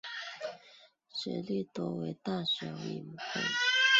[1.13, 3.15] 学历多为大学文凭。